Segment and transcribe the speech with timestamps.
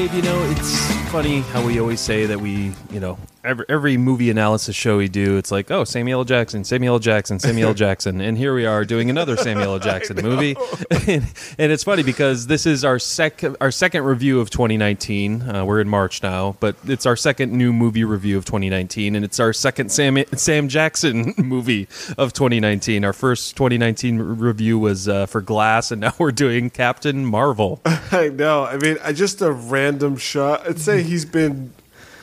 [0.00, 3.96] Dave, you know, it's funny how we always say that we, you know, every, every
[3.96, 6.24] movie analysis show we do, it's like, oh, Samuel L.
[6.24, 6.98] Jackson, Samuel L.
[6.98, 7.74] Jackson, Samuel L.
[7.80, 8.20] Jackson.
[8.20, 9.78] And here we are doing another Samuel L.
[9.80, 10.56] Jackson movie.
[10.90, 11.24] and,
[11.58, 15.42] and it's funny because this is our, sec- our second review of 2019.
[15.42, 19.16] Uh, we're in March now, but it's our second new movie review of 2019.
[19.16, 23.04] And it's our second Sam, Sam Jackson movie of 2019.
[23.04, 27.80] Our first 2019 review was uh, for Glass, and now we're doing Captain Marvel.
[27.84, 28.64] I know.
[28.64, 30.68] I mean, I just a random shot.
[30.68, 31.72] I'd say he's been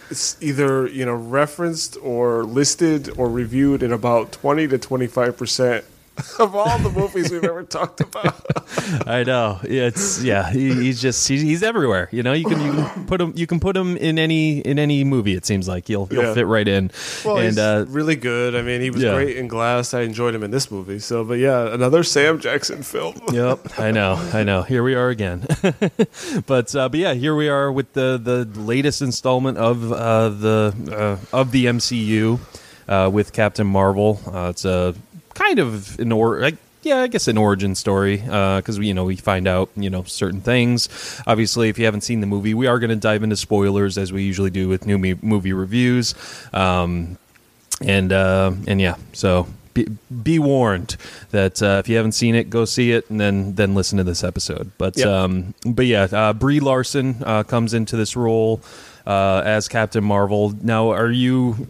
[0.09, 5.85] it's either you know referenced or listed or reviewed in about 20 to 25 percent
[6.39, 8.45] of all the movies we've ever talked about.
[9.07, 9.59] I know.
[9.63, 10.51] It's yeah.
[10.51, 12.09] He, he's just he's, he's everywhere.
[12.11, 14.79] You know, you can you can put him you can put him in any in
[14.79, 15.33] any movie.
[15.35, 16.33] It seems like he'll he'll Yeah.
[16.33, 16.91] fit right in.
[17.23, 18.55] Well, and he's uh, really good.
[18.55, 19.13] I mean, he was yeah.
[19.13, 19.93] great in Glass.
[19.93, 20.99] I enjoyed him in this movie.
[20.99, 23.15] So, but yeah, another Sam Jackson film.
[23.37, 24.63] Yep, I know, I know.
[24.63, 25.45] Here we are again,
[26.47, 31.19] but uh, but yeah, here we are with the the latest installment of uh, the
[31.31, 32.39] uh, of the MCU
[32.87, 34.19] uh, with Captain Marvel.
[34.25, 34.95] Uh, it's a
[35.37, 39.03] kind of an or like yeah, I guess an origin story because we you know
[39.05, 40.89] we find out you know certain things.
[41.27, 44.13] Obviously, if you haven't seen the movie, we are going to dive into spoilers as
[44.13, 46.13] we usually do with new movie reviews.
[46.53, 47.17] Um,
[47.81, 49.85] and uh, and yeah, so be,
[50.23, 50.95] be warned
[51.31, 54.03] that uh, if you haven't seen it, go see it, and then then listen to
[54.03, 54.71] this episode.
[54.77, 55.07] But Yep.
[55.07, 58.61] um, but yeah, uh, Brie Larson uh, comes into this role
[59.05, 60.53] uh, as Captain Marvel.
[60.61, 61.67] Now, are you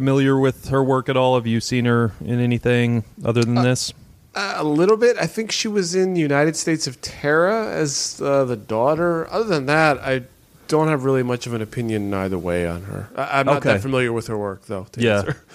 [0.00, 1.36] familiar with her work at all?
[1.36, 3.92] Have you seen her in anything other than this?
[4.34, 5.16] Uh, a little bit.
[5.18, 9.26] I think she was in United States of Tara as uh, the daughter.
[9.32, 10.24] Other than that, I
[10.68, 13.08] don't have really much of an opinion either way on her.
[13.16, 13.72] I, I'm not Okay.
[13.72, 14.86] that familiar with her work, though.
[14.92, 15.18] to Yeah.
[15.20, 15.36] answer.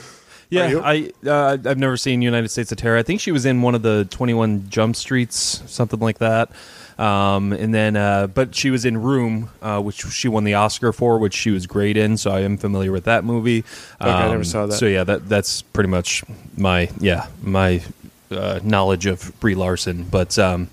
[0.54, 0.82] Yeah, you?
[0.84, 3.00] I uh, I've never seen United States of Tara.
[3.00, 6.52] I think she was in one of the Twenty One Jump Streets, something like that.
[6.98, 10.92] Um, and then, uh, but she was in Room, uh, which she won the Oscar
[10.92, 12.18] for, which she was great in.
[12.18, 13.64] So I am familiar with that movie.
[14.00, 14.74] Um, Okay, I never saw that.
[14.74, 16.24] So yeah, that that's pretty much
[16.58, 17.82] my yeah my
[18.30, 20.04] uh, knowledge of Brie Larson.
[20.04, 20.70] But um,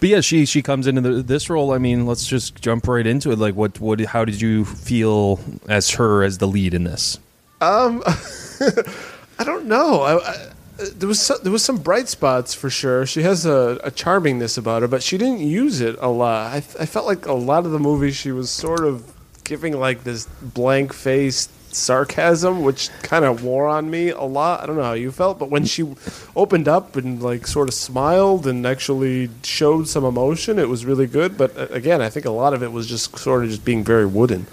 [0.00, 1.72] but yeah, she she comes into the, this role.
[1.72, 3.38] I mean, let's just jump right into it.
[3.38, 7.18] Like, what what how did you feel as her as the lead in this?
[7.60, 8.02] Um,
[9.38, 10.02] I don't know.
[10.02, 13.06] I, I, there was there was some bright spots for sure.
[13.06, 16.52] She has a, a charmingness about her, but she didn't use it a lot.
[16.52, 19.12] I, I felt like a lot of the movie she was sort of
[19.44, 24.62] giving like this blank faced sarcasm, which kind of wore on me a lot.
[24.62, 25.94] I don't know how you felt, but when she
[26.34, 31.06] opened up and like sort of smiled and actually showed some emotion, it was really
[31.06, 31.36] good.
[31.36, 33.84] But uh, again, I think a lot of it was just sort of just being
[33.84, 34.46] very wooden.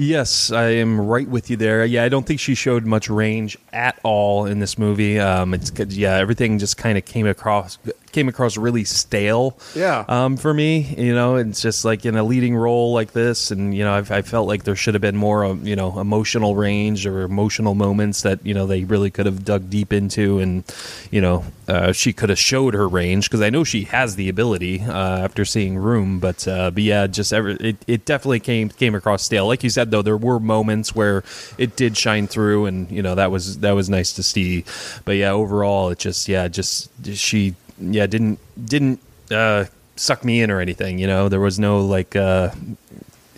[0.00, 1.84] Yes, I am right with you there.
[1.84, 5.20] Yeah, I don't think she showed much range at all in this movie.
[5.20, 7.76] Um, it's yeah, everything just kind of came across
[8.12, 9.56] came across really stale.
[9.74, 10.04] Yeah.
[10.08, 13.74] Um, for me, you know, it's just like in a leading role like this, and
[13.74, 16.56] you know, I've, I felt like there should have been more, um, you know, emotional
[16.56, 20.64] range or emotional moments that you know they really could have dug deep into, and
[21.10, 24.28] you know, uh, she could have showed her range because I know she has the
[24.28, 28.68] ability uh, after seeing Room, but uh, but yeah, just ever it, it definitely came
[28.68, 29.46] came across stale.
[29.46, 31.22] Like you said though, there were moments where
[31.58, 34.64] it did shine through, and you know that was that was nice to see.
[35.04, 39.64] But yeah, overall, it just yeah, just she yeah didn't didn't uh,
[39.96, 40.98] suck me in or anything.
[40.98, 42.50] You know, there was no like uh,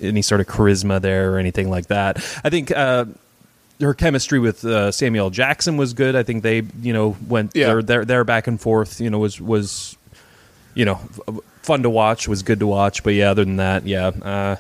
[0.01, 2.17] any sort of charisma there or anything like that.
[2.45, 2.71] I think.
[2.71, 3.07] Uh,
[3.81, 6.15] her chemistry with uh, Samuel Jackson was good.
[6.15, 7.67] I think they, you know, went Yeah.
[7.67, 9.01] their, their their back and forth.
[9.01, 9.97] You know, was was,
[10.75, 11.01] you know,
[11.63, 12.29] fun to watch.
[12.29, 13.03] Was good to watch.
[13.03, 14.57] But yeah, other than that, yeah, uh,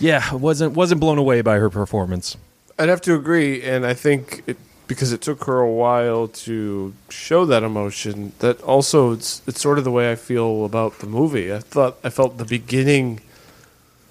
[0.00, 2.36] yeah, wasn't wasn't blown away by her performance.
[2.80, 4.56] I'd have to agree, and I think it,
[4.86, 8.32] because it took her a while to show that emotion.
[8.40, 11.52] That also it's it's sort of the way I feel about the movie.
[11.52, 13.20] I thought I felt the beginning.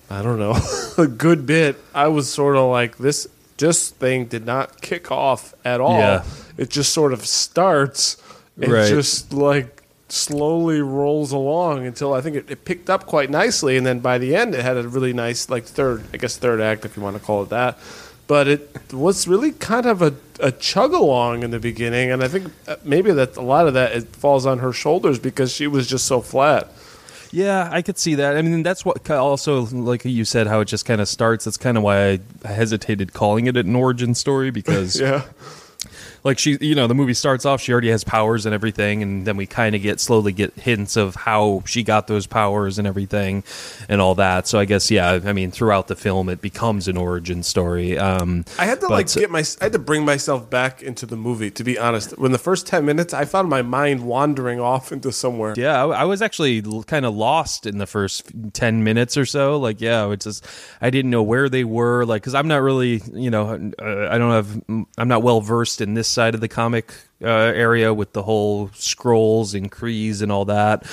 [0.10, 0.58] I don't know,
[0.98, 1.78] a good bit.
[1.94, 3.28] I was sort of like this.
[3.58, 6.00] This thing did not kick off at all.
[6.00, 6.24] Yeah.
[6.58, 8.18] It just sort of starts
[8.60, 8.90] and Right.
[8.90, 13.86] just like slowly rolls along until I think it, it picked up quite nicely, and
[13.86, 16.84] then by the end it had a really nice like third, I guess third act
[16.86, 17.78] if you want to call it that.
[18.32, 22.30] But it was really kind of a, a chug along in the beginning, and I
[22.30, 25.68] think uh, maybe that a lot of that it falls on her shoulders because she
[25.68, 26.70] was just so flat.
[27.32, 28.38] Yeah, I could see that.
[28.38, 31.44] I mean, that's what also, like you said, how it just kind of starts.
[31.44, 35.24] That's kind of why I hesitated calling it an origin story because Yeah,
[36.24, 39.26] like she you know the movie starts off she already has powers and everything and
[39.26, 42.88] then we kind of get slowly get hints of how she got those powers and
[42.88, 43.44] everything
[43.90, 46.98] and all that so i guess yeah i mean throughout the film it becomes an
[46.98, 50.50] origin story um I had to but- like get my I had to bring myself
[50.50, 51.52] back into the movie.
[51.52, 55.12] To be honest, when the first ten minutes, I found my mind wandering off into
[55.12, 55.54] somewhere.
[55.58, 59.58] Yeah, I, I was actually kind of lost in the first ten minutes or so.
[59.58, 60.46] Like, yeah, it's just
[60.82, 62.06] I didn't know where they were.
[62.06, 64.62] Like, because I'm not really, you know, uh, I don't have,
[64.98, 68.70] I'm not well versed in this side of the comic uh, area with the whole
[68.70, 70.86] Skrulls and Krees and all that.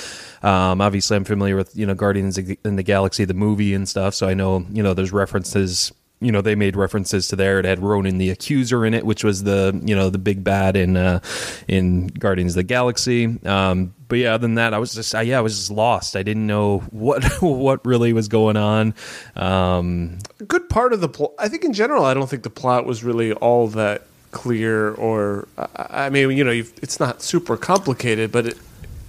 [0.43, 4.13] Um, obviously, I'm familiar with you know Guardians in the Galaxy, the movie and stuff,
[4.13, 7.59] so I know you know there's references you know they made references to there.
[7.59, 10.75] It had Ronan the Accuser in it, which was the you know the big bad
[10.75, 11.19] in uh,
[11.67, 13.39] in Guardians of the Galaxy.
[13.45, 16.15] Um, but yeah, other than that, I was just I, yeah I was just lost.
[16.15, 18.93] I didn't know what what really was going on.
[19.35, 21.31] Um, good part of the plot.
[21.39, 24.91] I think in general, I don't think the plot was really all that clear.
[24.93, 28.57] Or I I mean, you know, you've, it's not super complicated, but it,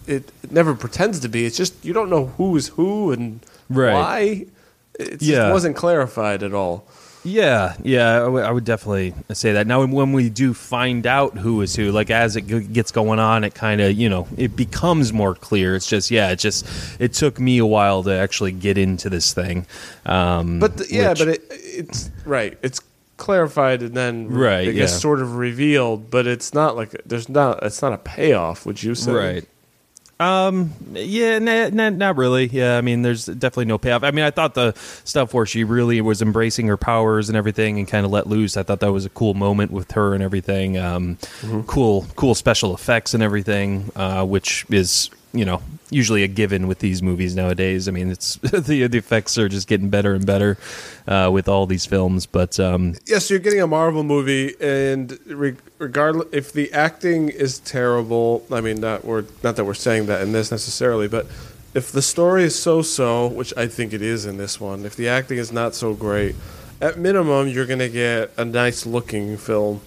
[0.06, 1.44] it it never pretends to be.
[1.46, 3.94] It's just you don't know who is who and Right.
[3.94, 4.46] why.
[4.98, 5.36] It Yeah.
[5.36, 6.84] just wasn't clarified at all.
[7.22, 9.66] Yeah, yeah, I would- would definitely say that.
[9.66, 13.18] Now, when we do find out who is who, like as it g- gets going
[13.18, 15.76] on, it kind of, you know, it becomes more clear.
[15.76, 16.66] It's just, yeah, it just,
[16.98, 19.66] it took me a while to actually get into this thing.
[20.06, 22.56] Um, But the, yeah, which- but it, it's right.
[22.62, 22.80] It's
[23.20, 24.98] clarified and then Right, It gets yeah.
[24.98, 27.62] sort of revealed, but it's not like there's not.
[27.62, 28.66] It's not a payoff.
[28.66, 29.12] Would you say?
[29.12, 29.44] Right.
[30.18, 30.72] Um.
[30.92, 31.38] Yeah.
[31.38, 32.46] Nah, nah, not really.
[32.46, 32.76] Yeah.
[32.76, 34.02] I mean, there's definitely no payoff.
[34.04, 34.74] I mean, I thought the
[35.04, 38.56] stuff where she really was embracing her powers and everything and kind of let loose.
[38.58, 40.76] I thought that was a cool moment with her and everything.
[40.76, 41.16] Um.
[41.66, 42.06] Cool.
[42.16, 43.90] Cool special effects and everything.
[43.96, 44.26] Uh.
[44.26, 47.88] Which is you know usually a given with these movies nowadays.
[47.88, 50.58] I mean, it's the the effects are just getting better and better
[51.06, 52.26] uh, with all these films.
[52.26, 52.94] But um.
[53.06, 58.60] Yes, you're getting a Marvel movie, and re- regardless if the acting is terrible, I
[58.60, 61.26] mean, not we're not that we're saying that in this necessarily, but
[61.74, 65.08] if the story is so-so, which I think it is in this one, if the
[65.08, 66.34] acting is not so great,
[66.80, 69.80] at minimum you're going to get a nice-looking film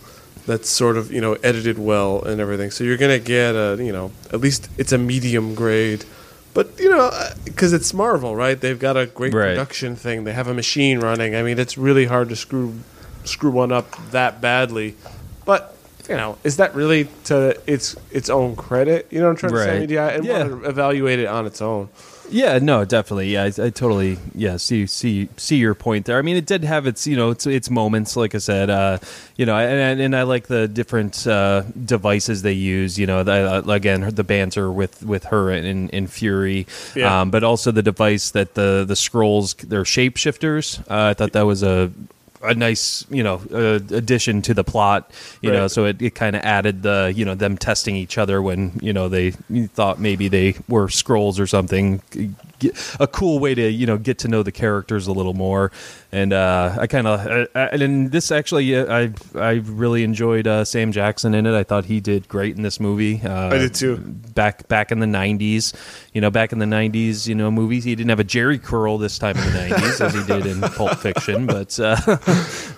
[0.45, 2.72] that's sort of you know edited well and everything.
[2.72, 6.06] So you're going to get a you know at least it's a medium grade.
[6.54, 8.60] But you know, uh, because it's Marvel, right?
[8.60, 9.50] They've got a great Right.
[9.50, 10.24] production thing.
[10.24, 11.36] They have a machine running.
[11.36, 12.75] I mean, it's really hard to screw
[13.25, 14.95] screw one up that badly.
[15.45, 15.75] But
[16.07, 19.07] you know, is that really to its its own credit?
[19.10, 19.80] You know what I'm trying to say?
[19.80, 19.89] Right.
[19.89, 20.46] Yeah, and Yeah.
[20.66, 21.89] evaluate it on its own.
[22.34, 23.30] Yeah, no, definitely.
[23.30, 26.18] Yeah, I, I totally yeah see see see your point there.
[26.18, 28.72] I mean, it did have its you know its its moments, like I said.
[28.72, 28.98] Uh,
[29.38, 32.98] you know, and and I like the different uh, devices they use.
[32.98, 36.66] You know, the, uh, again the banter with with her in in Fury,
[36.96, 37.22] Yeah.
[37.22, 40.80] um, but also the device that the the Skrulls they're shapeshifters.
[40.90, 41.92] Uh, I thought that was a
[42.44, 45.12] a nice you know uh, addition to the plot
[45.42, 48.42] you know so it, it kind of added the you know them testing each other
[48.42, 52.01] when you know they thought maybe they were Skrulls or something
[52.63, 55.71] Get- a cool way to you know get to know the characters a little more.
[56.12, 60.92] And uh, I kind of and this actually uh, I I really enjoyed uh, Sam
[60.92, 61.53] Jackson in it.
[61.55, 63.98] I thought he did great in this movie uh, I did too.
[63.98, 65.74] back back in the 90s
[66.13, 68.98] you know back in the 90s you know movies he didn't have a Jheri curl
[68.98, 71.96] this time in the 90s as he did in Pulp Fiction but uh,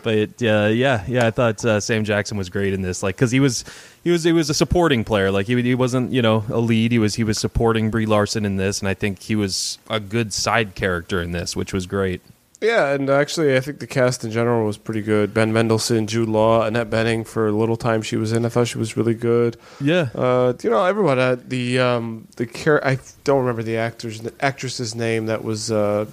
[0.04, 3.32] but uh, yeah yeah I thought uh, Sam Jackson was great in this like cuz
[3.32, 3.66] he was
[4.06, 6.94] he was he was a supporting player like he, he wasn't you know a lead
[6.94, 10.00] he was he was supporting Brie Larson in this and I think he was a
[10.00, 12.22] good side character in this which was great
[12.62, 15.34] Yeah, and actually, I think the cast in general was pretty good.
[15.34, 18.46] Ben Mendelsohn, Jude Law, Annette Bening for a little time she was in.
[18.46, 19.58] I thought she was really good.
[19.82, 21.18] yeah Uh, you know, everyone.
[21.48, 25.26] The um, the Car- I don't remember the actor's the actress's name.
[25.28, 26.06] That was uh,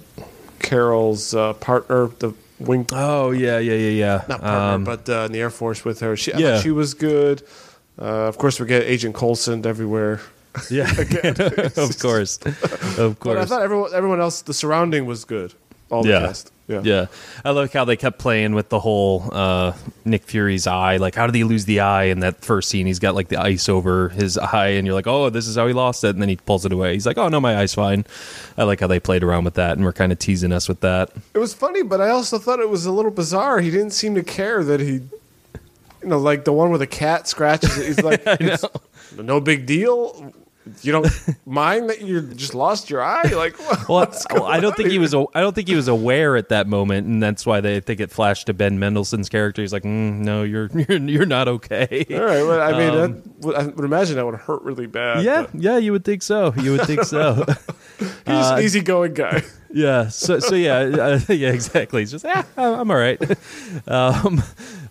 [0.59, 5.25] Carol's uh, partner, the wing oh yeah yeah yeah yeah not partner, Um, but uh,
[5.25, 6.15] in the Air Force with her.
[6.15, 6.59] She, Yeah.
[6.61, 7.41] she was good.
[7.99, 10.19] Uh, of course, we get Agent Coulson everywhere.
[10.69, 10.89] yeah
[11.77, 12.37] of course
[12.97, 15.53] of course But I thought everyone, everyone else, the surrounding was good.
[15.89, 16.19] All the Yeah.
[16.27, 16.51] cast.
[16.65, 16.79] Yeah.
[16.81, 17.05] Yeah,
[17.43, 19.73] I like how they kept playing with the whole uh,
[20.05, 20.95] Nick Fury's eye.
[20.95, 22.87] Like, how did he lose the eye in that first scene?
[22.87, 25.67] He's got like the ice over his eye, and you're like, oh, this is how
[25.67, 26.11] he lost it.
[26.11, 26.93] And then he pulls it away.
[26.93, 28.05] He's like, oh no, my eye's fine.
[28.57, 30.79] I like how they played around with that, and we're kind of teasing us with
[30.79, 31.11] that.
[31.33, 33.59] It was funny, but I also thought it was a little bizarre.
[33.59, 35.01] He didn't seem to care that he,
[36.03, 37.77] you know, like the one where the cat scratches.
[37.77, 37.85] it.
[37.87, 38.63] He's like, it's
[39.17, 40.33] no big deal.
[40.81, 41.07] You don't
[41.45, 43.23] mind that you just lost your eye?
[43.23, 44.07] Like, Well,
[44.45, 45.13] I don't on think he was.
[45.13, 48.11] I don't think he was aware at that moment, and that's why they think it
[48.11, 49.61] flashed to Ben Mendelsohn's character.
[49.61, 52.43] He's like, mm, "No, you're you're you're not okay." All right.
[52.43, 55.25] Well, I mean, Um, that, I would imagine that would hurt really bad.
[55.25, 56.53] Yeah, but yeah, you would think so.
[56.55, 57.43] You would think so.
[58.25, 59.41] He's just an easygoing guy.
[59.73, 60.07] yeah.
[60.09, 62.03] So so yeah, uh, yeah, exactly.
[62.03, 63.19] It's just yeah, I'm all right.
[63.87, 64.41] Um,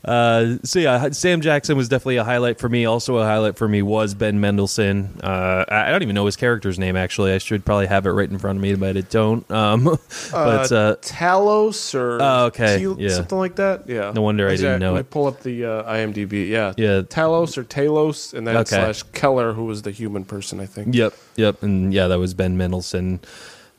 [0.05, 2.85] uh, so yeah, Sam Jackson was definitely a highlight for me.
[2.85, 5.21] Also a highlight for me was Ben Mendelsohn.
[5.23, 7.33] Uh, I I don't even know his character's name actually.
[7.33, 9.49] I should probably have it right in front of me, but I don't.
[9.51, 13.11] Um, but uh, Talos or Oh, okay, Tel- yeah.
[13.11, 13.89] something like that.
[13.89, 14.11] Yeah.
[14.13, 15.11] No wonder I didn't know I it.
[15.11, 16.49] pull up the uh, IMDb.
[16.49, 16.75] Yeah.
[16.77, 17.03] Yeah.
[17.03, 18.71] Talos or Talos, and then Okay.
[18.77, 20.95] slash Keller, who was the human person, I think.
[20.95, 23.21] Yep, yep, and yeah, that was Ben Mendelsohn.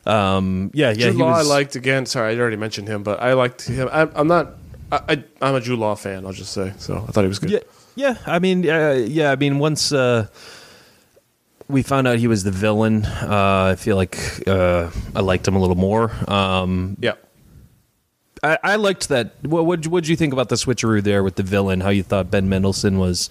[0.06, 1.48] Um, yeah, yeah, he Law, was.
[1.48, 2.06] I liked again.
[2.06, 3.88] Sorry, I already mentioned him, but I liked him.
[3.92, 4.54] I, I'm not.
[4.92, 6.26] I, I, I'm a Jude Law fan.
[6.26, 6.74] I'll just say.
[6.78, 7.52] So I thought he was good.
[7.52, 7.60] yeah,
[7.96, 8.18] yeah.
[8.26, 9.32] I mean, uh, yeah.
[9.32, 10.28] I mean, once uh,
[11.70, 15.56] we found out he was the villain, uh, I feel like uh, I liked him
[15.56, 16.12] a little more.
[16.28, 17.14] Um, Yeah.
[18.44, 19.36] I, I liked that.
[19.44, 21.80] What what would you think about the switcheroo there with the villain?
[21.80, 23.30] How you thought Ben Mendelsohn was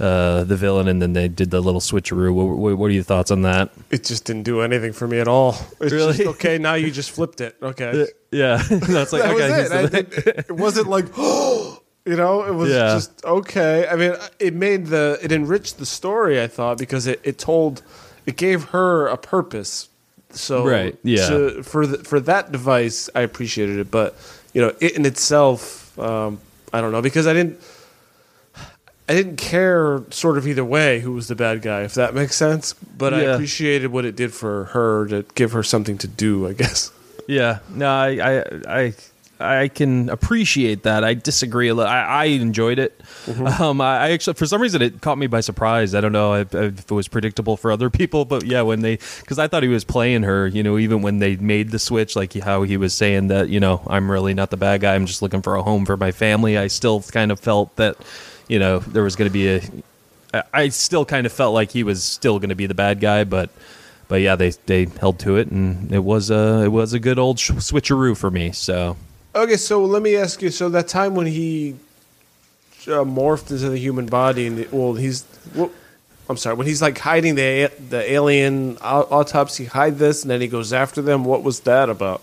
[0.00, 2.32] uh, the villain, and then they did the little switcheroo.
[2.34, 3.70] What, what, what are your thoughts on that?
[3.90, 5.56] It just didn't do anything for me at all.
[5.80, 6.14] It's Really?
[6.16, 6.58] just okay.
[6.58, 7.56] Now you just flipped it.
[7.62, 8.06] Okay.
[8.34, 9.48] Yeah, that's like that okay.
[9.50, 9.68] was it.
[9.70, 12.94] the- I didn't- it wasn't like, you know, it was Yeah.
[12.94, 13.86] just okay.
[13.88, 16.42] I mean, it made the it enriched the story.
[16.42, 17.82] I thought because it, it told,
[18.26, 19.88] it gave her a purpose.
[20.30, 21.28] So Right, yeah.
[21.28, 24.16] to- for the, for that device, I appreciated it, but
[24.52, 26.40] you know, it in itself, um,
[26.72, 27.60] I don't know because I didn't.
[29.08, 32.36] I didn't care sort of either way who was the bad guy, if that makes
[32.36, 32.72] sense.
[32.72, 36.54] But I appreciated what it did for her to give her something to do, I
[36.54, 36.90] guess.
[37.26, 38.94] Yeah, no, I, I, I,
[39.40, 41.04] I can appreciate that.
[41.04, 41.90] I disagree a little.
[41.90, 42.98] I, I enjoyed it.
[43.60, 45.94] Um, I, I actually, for some reason, it caught me by surprise.
[45.94, 48.96] I don't know if, if it was predictable for other people, but yeah, when they,
[49.20, 50.46] because I thought he was playing her.
[50.46, 53.60] You know, even when they made the switch, like how he was saying that, you
[53.60, 54.94] know, I'm really not the bad guy.
[54.94, 56.56] I'm just looking for a home for my family.
[56.56, 57.96] I still kind of felt that,
[58.48, 59.62] you know, there was going to be a.
[60.52, 63.24] I still kind of felt like he was still going to be the bad guy,
[63.24, 63.50] but
[64.08, 67.18] but yeah, they they held to it, and it was a it was a good
[67.18, 68.52] old switcheroo for me.
[68.52, 68.96] So
[69.36, 70.50] Okay, so let me ask you.
[70.50, 71.74] So that time when he
[72.86, 75.24] uh, morphed into the human body, and the, well, he's
[75.54, 75.72] well,
[76.28, 80.46] I'm sorry, when he's like hiding the the alien autopsy, hide this, and then he
[80.46, 81.24] goes after them.
[81.24, 82.22] What was that about?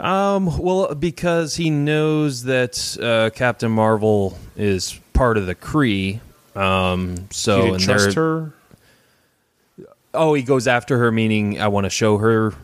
[0.00, 6.20] Um, well, because he knows that uh, Captain Marvel is part of the Kree.
[6.56, 8.52] Um, so and trust her.
[10.12, 12.54] Oh, he goes after her, meaning I want to show her.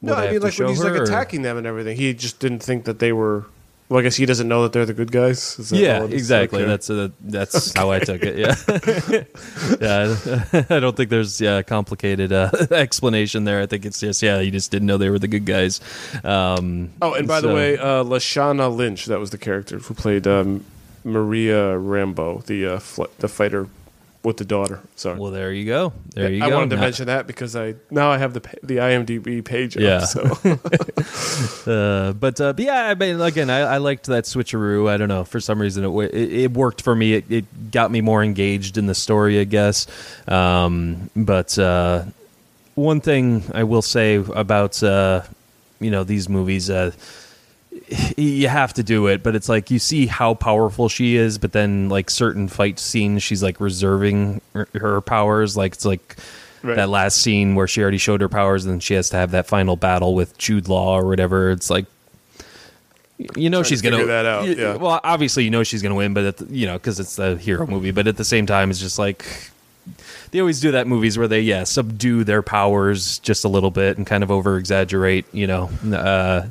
[0.00, 1.96] No, I mean like when he's like attacking them and everything.
[1.96, 3.46] He just didn't think that they were.
[3.92, 5.58] Well, I guess he doesn't know that they're the good guys.
[5.58, 6.20] Is that Yeah, all it is?
[6.22, 6.62] exactly.
[6.62, 6.70] Okay.
[6.70, 8.38] That's uh that's how I took it.
[8.38, 8.54] Yeah,
[9.80, 10.64] yeah.
[10.76, 13.60] I don't think there's yeah a complicated uh, explanation there.
[13.60, 15.80] I think it's just yeah, he just didn't know they were the good guys.
[16.24, 20.26] Um, Oh, and by the way, uh, Lashana Lynch, that was the character who played
[20.26, 20.64] um,
[21.04, 23.68] Maria Rambeau, the uh, fl- the fighter
[24.24, 24.80] with the daughter.
[24.94, 25.18] Sorry.
[25.18, 25.92] well, there you go.
[26.14, 26.54] There you I go.
[26.56, 29.82] wanted to Now- mention that because I now I have the the IMDb page up.
[29.82, 30.00] Yeah.
[30.04, 30.22] So
[31.66, 34.88] Uh, but, uh, but yeah, I mean, again, I, I liked that switcheroo.
[34.88, 37.14] I don't know for some reason it it, it worked for me.
[37.14, 39.86] It, it got me more engaged in the story, I guess.
[40.28, 42.04] Um, but uh,
[42.74, 45.22] one thing I will say about uh,
[45.80, 46.70] you know these movies.
[48.16, 51.52] You have to do it, but it's like you see how powerful she is, but
[51.52, 55.56] then like certain fight scenes, she's like reserving her, powers.
[55.56, 56.16] Like it's like
[56.64, 56.76] Right.
[56.76, 59.32] that last scene where she already showed her powers, and then she has to have
[59.32, 61.50] that final battle with Jude Law or whatever.
[61.50, 61.86] It's like
[63.36, 64.76] you know she's to gonna that out, yeah.
[64.76, 67.36] Well, obviously you know she's gonna win, but at the, you know because it's a
[67.36, 67.90] hero movie.
[67.90, 69.26] But at the same time, it's just like
[70.30, 73.98] they always do that movies where they yeah subdue their powers just a little bit
[73.98, 75.26] and kind of over exaggerate.
[75.32, 75.70] You know.
[75.92, 76.46] Uh,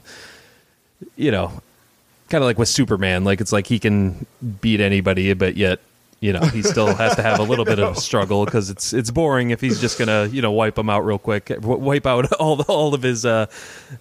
[1.16, 1.48] you know,
[2.30, 3.24] kind of like with Superman.
[3.24, 4.26] Like it's like he can
[4.62, 5.80] beat anybody, but yet
[6.20, 9.12] you know he still has to have a little bit of struggle because it's it's
[9.12, 12.32] boring if he's just gonna you know wipe them out real quick, w- wipe out
[12.40, 13.48] all the, all of his uh,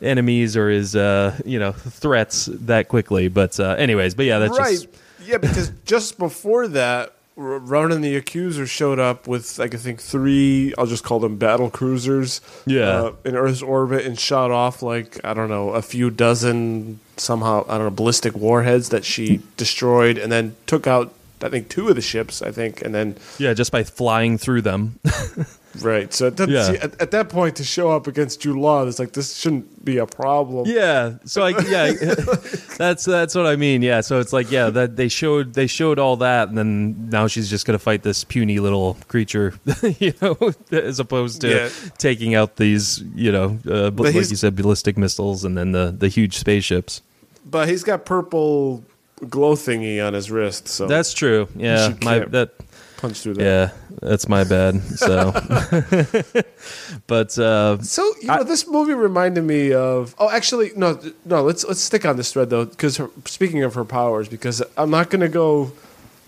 [0.00, 3.28] enemies or his uh, you know threats that quickly.
[3.28, 4.88] But uh, anyways, but yeah, that's right, just
[5.24, 10.74] yeah, because just before that, Ronan the Accuser showed up with like I think three.
[10.76, 12.40] I'll just call them battle cruisers.
[12.66, 12.80] Yeah.
[12.80, 17.64] uh, in Earth's orbit and shot off like I don't know a few dozen somehow
[17.68, 21.88] I don't know ballistic warheads that she destroyed, and then took out I think two
[21.88, 22.42] of the ships.
[22.42, 24.98] I think, and then yeah, just by flying through them.
[25.80, 26.12] Right.
[26.12, 26.64] So doesn't Yeah.
[26.72, 29.84] see, at, at that point to show up against Jude Law, it's like this shouldn't
[29.84, 30.66] be a problem.
[30.66, 31.14] Yeah.
[31.24, 31.92] So I yeah,
[32.76, 33.82] that's that's what I mean.
[33.82, 34.00] Yeah.
[34.00, 37.48] So it's like yeah, that they showed they showed all that, and then now she's
[37.48, 39.54] just gonna fight this puny little creature,
[40.00, 40.36] you know,
[40.72, 41.68] as opposed to Yeah.
[41.98, 46.08] taking out these you know, uh, like you said, ballistic missiles, and then the the
[46.08, 47.02] huge spaceships.
[47.48, 48.82] But he's got purple
[49.28, 51.46] glow thingy on his wrist, so That's true.
[51.54, 51.94] Yeah.
[52.02, 52.54] My that.
[53.00, 53.44] Punch through that.
[53.44, 54.82] Yeah, that's my bad.
[54.82, 55.32] So,
[57.06, 60.14] but uh, So you know, this movie reminded me of.
[60.18, 61.42] Oh, actually, no, no.
[61.42, 65.10] Let's let's stick on this thread though, because speaking of her powers, because I'm not
[65.10, 65.72] going to go.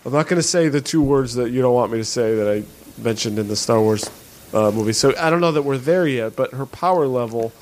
[0.05, 2.35] I'm not going to say the two words that you don't want me to say
[2.35, 2.65] that I
[3.01, 4.11] mentioned in the Star Wars
[4.53, 4.93] uh, movie.
[4.93, 7.53] So I don't know that we're there yet, but her power level,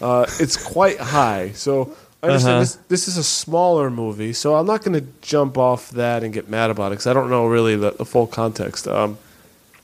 [0.00, 1.52] uh, it's quite high.
[1.52, 2.60] So I understand Uh-huh.
[2.60, 2.78] this.
[2.88, 6.48] This is a smaller movie, so I'm not going to jump off that and get
[6.48, 8.86] mad about it because I don't know really the, the full context.
[8.86, 9.16] Um,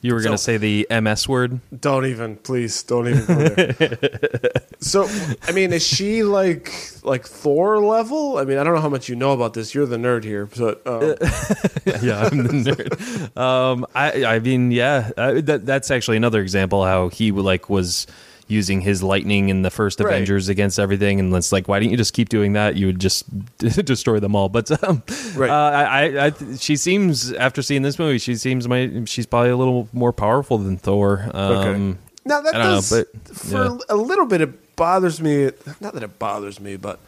[0.02, 1.58] you were going to say the MS word.
[1.80, 4.50] don't even, please, don't even go there.
[4.80, 5.08] so,
[5.48, 6.70] I mean, is she like
[7.02, 8.36] like Thor level?
[8.38, 9.74] I mean, I don't know how much you know about this.
[9.74, 11.00] You're the nerd here, but um,
[12.04, 13.36] yeah, I'm the nerd.
[13.40, 18.06] Um, I, I mean, yeah, uh, that, that's actually another example how he like was
[18.48, 20.12] using his lightning in the first Right.
[20.12, 22.76] Avengers against everything, and it's like, why didn't you just keep doing that?
[22.76, 23.24] You would just
[23.58, 24.48] destroy them all.
[24.48, 25.02] But um,
[25.34, 25.50] Right.
[25.50, 29.56] uh, I, I, she seems after seeing this movie, she seems my, she's probably a
[29.56, 31.28] little more powerful than Thor.
[31.34, 33.78] Um, now that don't know, but, for yeah.
[33.88, 35.50] a little bit it bothers me.
[35.80, 36.98] Not that it bothers me, but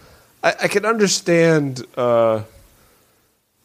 [0.42, 1.84] I, I can understand.
[1.96, 2.42] Uh,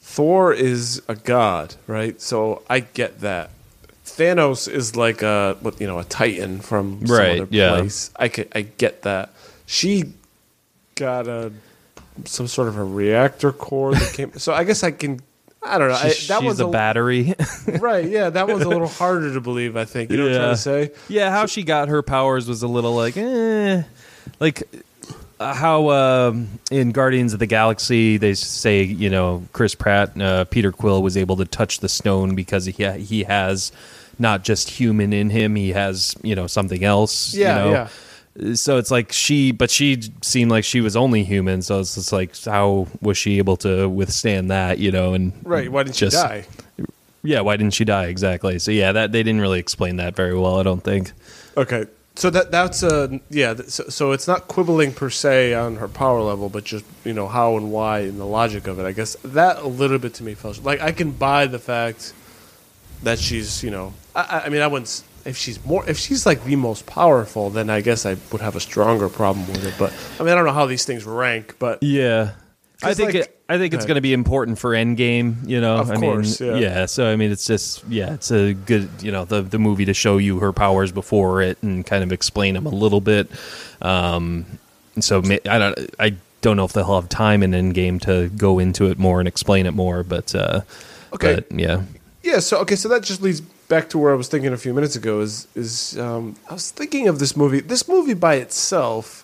[0.02, 2.20] Thor is a god, right?
[2.22, 3.50] So I get that.
[4.06, 7.76] Thanos is like a what you know a titan from some Right, other yeah.
[7.78, 8.12] place.
[8.16, 9.34] I can, I get that.
[9.66, 10.14] She
[10.96, 11.52] got a
[12.26, 14.34] some sort of a reactor core that came.
[14.38, 15.20] so I guess I can.
[15.66, 15.96] I don't know.
[15.96, 17.34] I, that she's was a battery.
[17.80, 18.06] right.
[18.08, 19.78] Yeah, that was a little harder to believe.
[19.78, 20.92] I think you know what I'm trying to say.
[21.08, 23.84] Yeah, how she got her powers was a little like, eh,
[24.42, 24.64] like
[25.40, 30.72] how um, in Guardians of the Galaxy they say you know Chris Pratt, uh, Peter
[30.72, 33.72] Quill was able to touch the stone because he ha- he has
[34.20, 37.34] not just human in him, he has you know something else.
[37.34, 37.72] Yeah, you know?
[37.72, 37.88] yeah.
[38.56, 41.62] So it's like she, but she seemed like she was only human.
[41.62, 44.80] So it's just like, how was she able to withstand that?
[44.80, 45.72] You know, and Right.
[45.72, 46.48] Why didn't just, she die?
[47.22, 48.58] Yeah, why didn't she die exactly?
[48.58, 50.60] So yeah, that they didn't really explain that very well.
[50.60, 51.12] I don't think.
[51.56, 51.86] Okay.
[52.16, 53.56] So that that's a yeah.
[53.68, 57.28] So, so it's not quibbling per se on her power level, but just you know
[57.28, 58.86] how and why and the logic of it.
[58.86, 62.14] I guess that a little bit to me felt like I can buy the fact
[63.02, 66.44] that she's you know I- I mean I wouldn't if she's more if she's like
[66.44, 69.74] the most powerful then I guess I would have a stronger problem with it.
[69.80, 72.32] But I mean I don't know how these things rank, but Yeah.
[72.86, 75.48] I think like- it, I think it's going to be important for Endgame.
[75.48, 76.86] You know, Of I course, mean, yeah.
[76.86, 79.94] So I mean, it's just yeah, it's a good you know the the movie to
[79.94, 83.30] show you her powers before it and kind of explain them a little bit.
[83.82, 84.46] Um,
[85.00, 88.88] so I don't I don't know if they'll have time in Endgame to go into
[88.90, 90.62] it more and explain it more, but uh,
[91.14, 91.36] Okay.
[91.36, 91.84] but, yeah,
[92.24, 94.74] Yeah, so okay, so that just leads back to where I was thinking a few
[94.74, 95.20] minutes ago.
[95.22, 97.60] Is is um, I was thinking of this movie.
[97.60, 99.24] This movie by itself,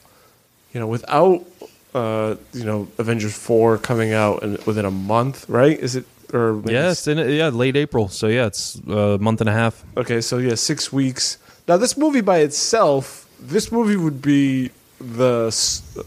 [0.73, 1.45] you know, without
[1.93, 5.77] uh, you know Avengers four coming out in, within a month, right?
[5.79, 8.07] Is it or maybe yeah, in yeah late April.
[8.07, 9.83] So yeah, it's a month and a half.
[9.97, 11.37] Okay, so yeah, six weeks.
[11.67, 15.51] Now, this movie by itself, this movie would be the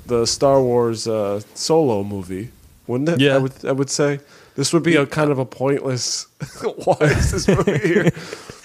[0.06, 2.50] the Star Wars uh, solo movie,
[2.86, 3.20] wouldn't it?
[3.20, 3.36] Yeah.
[3.36, 4.20] I would I would say
[4.54, 6.26] this would be a kind of a pointless.
[6.84, 8.10] why is this movie here?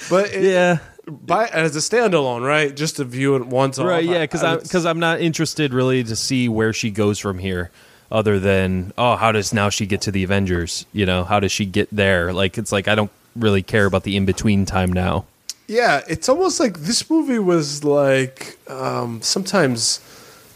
[0.09, 0.77] But it, Yeah,
[1.07, 2.75] by as a standalone, right?
[2.75, 3.79] Just to view it once.
[3.79, 6.91] right off, yeah because I i'm because i'm not interested really to see where she
[6.91, 7.71] goes from here
[8.11, 11.51] other than oh how does now she get to the avengers you know how does
[11.51, 15.25] she get there like it's like i don't really care about the in-between time now
[15.67, 19.99] Yeah, it's almost like this movie was like um, sometimes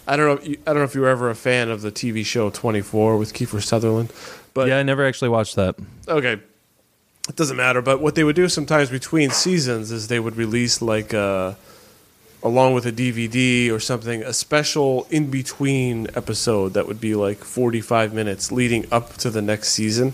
[0.07, 0.51] I don't know.
[0.65, 3.17] I don't know if you were ever a fan of the TV show Twenty Four
[3.17, 4.11] with Kiefer Sutherland,
[4.53, 5.75] but yeah i never actually watched that
[6.07, 6.39] okay,
[7.29, 7.81] it doesn't matter.
[7.81, 11.55] But what they would do sometimes between seasons is they would release like a,
[12.43, 17.37] along with a DVD or something, a special in between episode that would be like
[17.37, 20.13] forty five minutes leading up to the next season.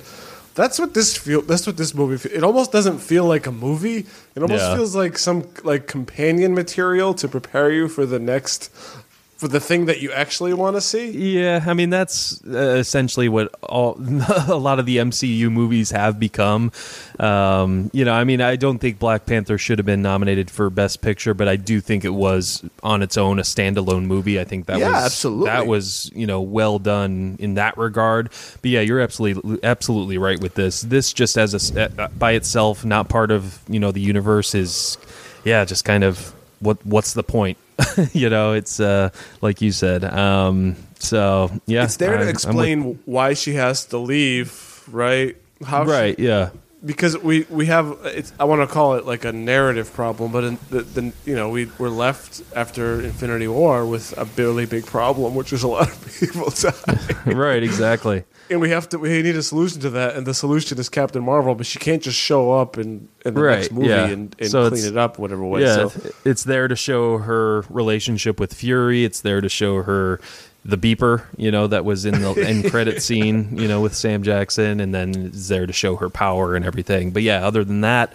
[0.55, 1.41] That's what this feel.
[1.43, 2.17] That's what this movie.
[2.17, 4.05] Feel, it almost doesn't feel like a movie.
[4.35, 4.75] It almost Yeah.
[4.75, 8.71] feels like some like companion material to prepare you for the next,
[9.37, 11.11] for the thing that you actually want to see.
[11.39, 13.95] Yeah, I mean that's uh, essentially what all
[14.47, 16.71] a lot of the MCU movies have become.
[17.19, 20.69] Um, you know, I mean, I don't think Black Panther should have been nominated for
[20.69, 24.39] Best Picture, but I do think it was on its own a standalone movie.
[24.39, 25.45] I think that Yeah, was absolutely.
[25.45, 28.29] that was you know well done in that regard.
[28.61, 30.81] But yeah, you're absolutely absolutely right with this.
[30.81, 34.55] This just as a s- uh, by itself, not part of you know the universe
[34.55, 34.97] is
[35.43, 37.57] yeah, just kind of what what's the point?
[38.13, 39.09] you know, it's uh,
[39.41, 40.03] like you said.
[40.03, 44.83] Um, so yeah, it's there I'm- to I'm with- explain why she has to leave,
[44.91, 45.35] right?
[45.65, 46.19] How she- right?
[46.19, 46.49] Yeah,
[46.87, 50.43] because we we have it's I want to call it like a narrative problem, but
[50.43, 54.85] in the, the you know we we're left after Infinity War with a really big
[54.85, 56.71] problem, which is a lot of people die,
[57.31, 58.23] right, exactly.
[58.49, 61.23] and we have to we need a solution to that, and the solution is Captain
[61.23, 64.05] Marvel, but she can't just show up in, in the Right, next movie yeah.
[64.07, 65.61] and, and So clean it up whatever way.
[65.61, 65.91] yeah, so
[66.25, 69.03] it's there to show her relationship with Fury.
[69.03, 70.19] It's there to show her
[70.67, 74.21] the beeper, you know, that was in the end credit scene, you know, with Sam
[74.21, 77.11] Jackson, and then it's there to show her power and everything.
[77.11, 78.13] But yeah, other than that,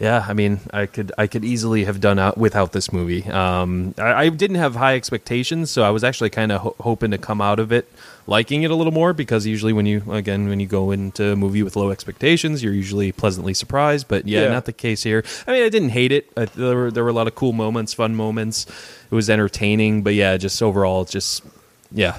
[0.00, 3.22] yeah, I mean, I could I could easily have done out without this movie.
[3.30, 7.12] Um, I, I didn't have high expectations, so I was actually kind of ho- hoping
[7.12, 7.88] to come out of it
[8.28, 11.36] liking it a little more because usually when you again when you go into a
[11.36, 14.08] movie with low expectations, you're usually pleasantly surprised.
[14.08, 14.48] But yeah, Yeah.
[14.48, 15.22] not the case here.
[15.46, 16.32] I mean, I didn't hate it.
[16.36, 18.66] I, there were there were a lot of cool moments, fun moments.
[19.08, 21.44] It was entertaining, but yeah, just overall, it's just
[21.94, 22.18] yeah,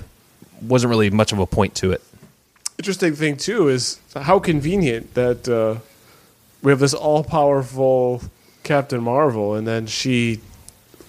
[0.62, 2.02] wasn't really much of a point to it.
[2.78, 5.80] interesting thing too is how convenient that uh,
[6.62, 8.22] we have this all powerful
[8.64, 10.40] Captain Marvel, and then she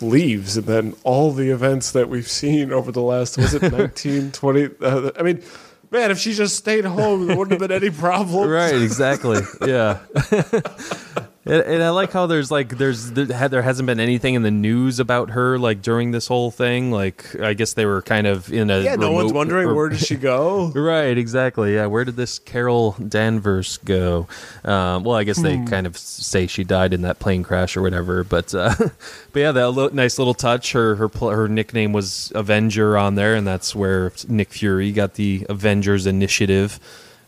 [0.01, 4.33] leaves, and then all the events that we've seen over the last was it 19,
[4.33, 4.69] 20?
[4.81, 5.43] Uh, I mean,
[5.91, 8.49] man, if she just stayed home, there wouldn't have been any problem.
[8.49, 9.41] Right, exactly.
[9.67, 10.01] yeah.
[11.47, 14.51] And, and I like how there's like there's there, there hasn't been anything in the
[14.51, 16.91] news about her like during this whole thing.
[16.91, 19.89] Like I guess they were kind of in a Yeah, no one's wondering or- where
[19.91, 20.73] did she go.
[20.75, 21.75] Right, exactly.
[21.75, 24.27] Yeah, where did this Carol Danvers go?
[24.65, 27.83] Um, well, I guess they kind of say she died in that plane crash or
[27.83, 28.25] whatever.
[28.25, 28.75] But uh,
[29.33, 30.73] but yeah, that li- nice little touch.
[30.73, 35.15] Her her pl- her nickname was Avenger on there, and that's where Nick Fury got
[35.15, 36.81] the Avengers Initiative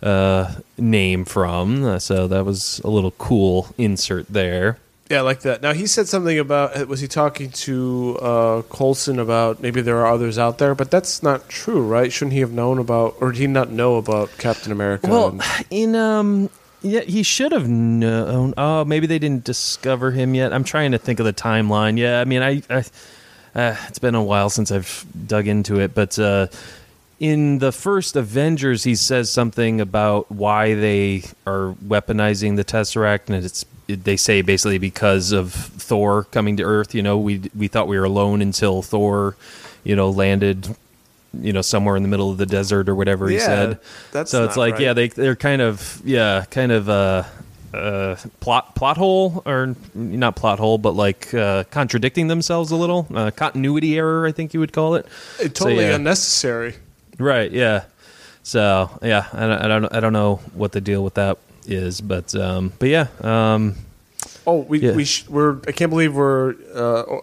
[0.03, 1.85] uh, name from.
[1.85, 4.79] Uh, so that was a little cool insert there.
[5.11, 5.63] Yeah, I like that.
[5.63, 10.13] Now he said something about was he talking to uh, Coulson about maybe there are
[10.13, 12.13] others out there, but that's not true, right?
[12.13, 15.07] Shouldn't he have known about, or did he not know about Captain America?
[15.09, 16.51] Well, and- in um,
[16.83, 18.55] yeah, he should have known.
[18.57, 20.53] Oh, maybe they didn't discover him yet.
[20.53, 21.99] I'm trying to think of the timeline.
[21.99, 22.85] Yeah, I mean, I, I
[23.55, 26.49] uh, it's been a while since I've dug into it, but uh,
[27.19, 33.45] in the first Avengers, he says something about why they are weaponizing the Tesseract, and
[33.45, 36.95] it's they say basically because of Thor coming to Earth.
[36.95, 39.37] You know, we we thought we were alone until Thor,
[39.85, 40.77] you know, landed.
[41.39, 43.79] You know, somewhere in the middle of the desert or whatever he Yeah, said.
[44.11, 44.83] that's so it's like, right.
[44.83, 47.25] yeah, they they're kind of yeah, kind of uh,
[47.75, 53.07] uh, plot plot hole or not plot hole, but like uh, contradicting themselves a little.
[53.15, 55.05] Uh, continuity error, I think you would call it.
[55.39, 55.97] It's So, totally yeah.
[55.97, 56.77] unnecessary.
[57.19, 57.51] Right.
[57.51, 57.85] Yeah.
[58.43, 62.01] So yeah, I don't, I don't I don't know what the deal with that is,
[62.01, 63.75] but um, but yeah, um,
[64.47, 64.95] Oh, we Yeah.
[64.95, 67.19] we sh- we're I can't believe we're uh,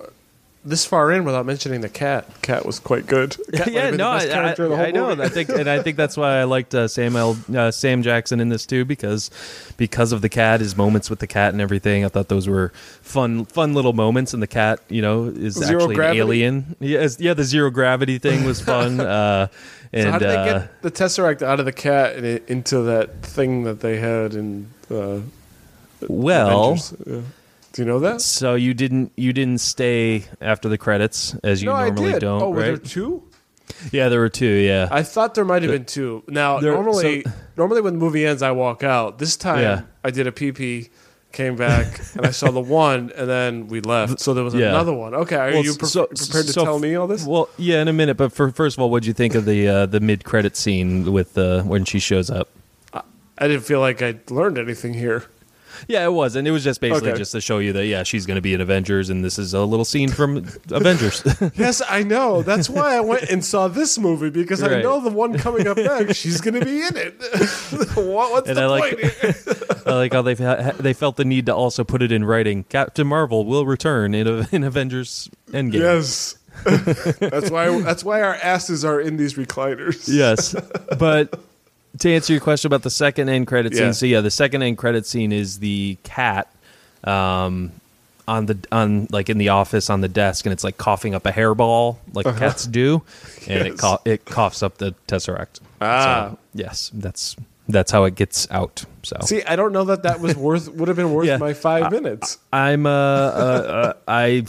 [0.66, 2.42] this far in without mentioning the cat.
[2.42, 3.36] Cat was quite good.
[3.54, 5.12] Cat yeah, no, the I, best character of the I, I know.
[5.12, 8.40] I think, and I think that's why I liked uh, Sam L, uh, Sam Jackson
[8.40, 9.30] in this too, because
[9.78, 12.06] because of the cat, his moments with the cat and everything.
[12.06, 12.70] I thought those were
[13.02, 14.34] fun, fun little moments.
[14.34, 16.20] And the cat, you know, is Zero actually gravity?
[16.20, 16.76] an alien.
[16.80, 19.00] Yes, yeah, the zero gravity thing was fun.
[19.00, 19.48] uh,
[19.92, 22.82] and so how did they uh, get the tesseract out of the cat and into
[22.82, 25.20] that thing that they had in uh,
[26.08, 26.72] well.
[26.72, 26.96] Avengers?
[27.06, 27.22] Yeah.
[27.74, 28.22] Do you know that?
[28.22, 32.20] So you didn't you didn't stay after the credits as you no, normally I did.
[32.22, 32.66] don't, oh, were right?
[32.68, 33.24] there two?
[33.92, 34.46] yeah, there were two.
[34.46, 36.24] Yeah, I thought there might have been two.
[36.28, 39.18] Now, There- normally, so- normally when the movie ends, I walk out.
[39.18, 39.82] This time, Yeah.
[40.04, 40.90] I did a pee
[41.32, 44.20] came back, and I saw the one, and then we left.
[44.20, 44.70] So there was Yeah.
[44.70, 45.16] another one.
[45.16, 47.26] Okay, are Well, you pre- so- prepared to so- tell me all this?
[47.26, 48.18] Well, yeah, in a minute.
[48.18, 50.56] But for first of all, what would you think of the uh, the mid credit
[50.56, 52.50] scene with uh, when she shows up?
[52.94, 55.24] I didn't feel like I learned anything here.
[55.88, 57.18] Yeah, it was, and it was just basically Okay.
[57.18, 59.54] just to show you that yeah, she's going to be in Avengers, and this is
[59.54, 60.38] a little scene from
[60.72, 61.24] Avengers.
[61.56, 62.42] Yes, I know.
[62.42, 65.78] That's why I went and saw this movie because I know the one coming up
[65.78, 66.18] next.
[66.18, 67.14] She's going to be in it.
[67.96, 69.88] what, what's And the I like-?
[69.88, 70.34] I like how they
[70.80, 72.64] they felt the need to also put it in writing.
[72.66, 75.74] Captain Marvel will return in, in Avengers Endgame.
[75.74, 76.36] yes,
[77.20, 77.82] that's why.
[77.82, 80.08] That's why our asses are in these recliners.
[80.08, 80.56] Yes,
[80.98, 81.40] but
[82.00, 83.92] to answer your question about the second end credit scene, Yeah.
[83.92, 86.48] so yeah, the second end credit scene is the cat
[87.04, 87.72] um,
[88.28, 91.26] on the on like in the office on the desk, and it's like coughing up
[91.26, 93.02] a hairball like cats do,
[93.48, 95.60] and it co- it coughs up the tesseract.
[95.82, 96.30] Ah.
[96.32, 97.36] So, yes, that's
[97.68, 98.86] that's how it gets out.
[99.04, 100.70] So See, I don't know that that was worth.
[100.70, 101.38] Would have been worth Yeah.
[101.38, 102.38] my five minutes.
[102.54, 104.46] I'm uh, uh, uh I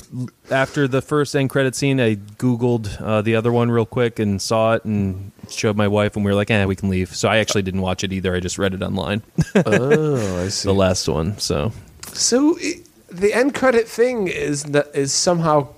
[0.51, 4.41] after the first end credit scene, I googled uh, the other one real quick and
[4.41, 7.29] saw it and showed my wife, and we were like, "eh, we can leave." So
[7.29, 8.35] I actually didn't watch it either.
[8.35, 9.23] I just read it online,
[9.67, 10.69] oh, I see.
[10.69, 11.37] the last one.
[11.39, 11.73] So
[12.13, 15.69] So, it, the end credit thing is that is somehow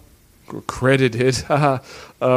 [0.67, 1.79] credited uh,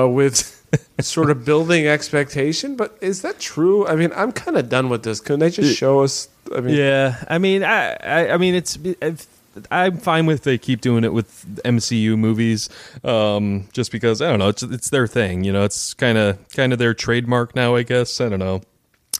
[0.10, 0.59] with
[1.02, 2.76] sort of building expectation.
[2.76, 3.88] But is that true?
[3.88, 5.20] I mean, I'm kind of done with this.
[5.20, 6.30] Can they just show us?
[6.56, 8.78] I mean, Yeah, I mean, I, I, I mean, it's.
[9.02, 9.26] I've,
[9.72, 12.70] I'm fine with they keep doing it with MCU movies,
[13.04, 15.64] um, just because I don't know, it's it's their thing, you know.
[15.64, 18.22] It's kind of kind of their trademark now, I guess.
[18.22, 18.62] I don't know.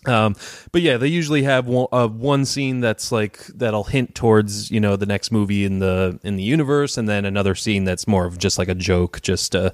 [0.06, 0.36] Um,
[0.72, 4.80] but yeah, they usually have one, uh, one scene that's like that'll hint towards you
[4.80, 8.26] know the next movie in the in the universe, and then another scene that's more
[8.26, 9.72] of just like a joke, just uh,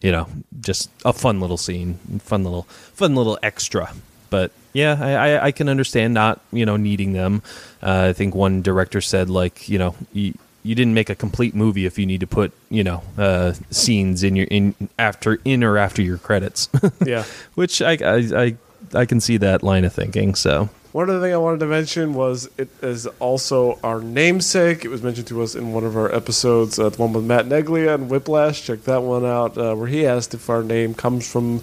[0.00, 0.28] you know,
[0.60, 3.92] just a fun little scene, fun little fun little extra.
[4.30, 7.42] But yeah, I, I, I can understand not you know needing them.
[7.82, 9.94] Uh, I think one director said like you know.
[10.12, 13.52] You, you didn't make a complete movie if you need to put you know uh,
[13.70, 16.68] scenes in your in after in or after your credits.
[17.06, 17.22] yeah.
[17.54, 18.56] which I, I I
[18.94, 20.34] I can see that line of thinking.
[20.34, 24.84] So One other thing I wanted to mention was it is also our namesake.
[24.84, 27.46] It was mentioned to us in one of our episodes, uh, the one with Matt
[27.46, 28.62] Neglia and Whiplash.
[28.62, 31.58] Check that one out, uh, where he asked if our name comes from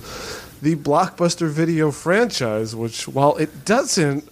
[0.61, 4.27] the Blockbuster Video franchise, which, while it doesn't,